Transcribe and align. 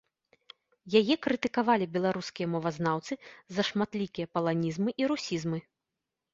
Яе 0.99 1.17
крытыкавалі 1.25 1.85
беларускія 1.99 2.47
мовазнаўцы 2.55 3.13
за 3.59 3.69
шматлікія 3.71 4.27
паланізмы 4.35 4.89
і 5.05 5.15
русізмы. 5.15 5.57